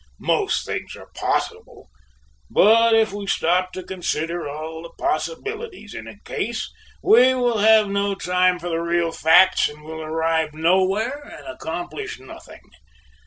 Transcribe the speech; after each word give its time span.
"Most 0.19 0.65
things 0.65 0.95
are 0.95 1.11
possible, 1.13 1.87
but 2.49 2.95
if 2.95 3.13
we 3.13 3.27
stop 3.27 3.71
to 3.73 3.83
consider 3.83 4.49
all 4.49 4.81
the 4.81 4.89
possibilities 4.97 5.93
in 5.93 6.07
a 6.07 6.17
case, 6.25 6.71
we 7.03 7.35
will 7.35 7.59
have 7.59 7.87
no 7.87 8.15
time 8.15 8.57
for 8.57 8.69
the 8.69 8.79
real 8.79 9.11
facts 9.11 9.69
and 9.69 9.83
will 9.83 10.01
arrive 10.01 10.55
nowhere 10.55 11.21
and 11.23 11.45
accomplish 11.45 12.19
nothing. 12.19 12.61